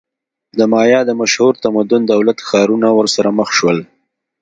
د 0.57 0.59
مایا 0.73 1.01
د 1.05 1.11
مشهور 1.21 1.53
تمدن 1.65 2.01
دولت-ښارونه 2.11 2.87
ورسره 2.99 3.29
مخ 3.39 3.49
شول. 3.57 3.79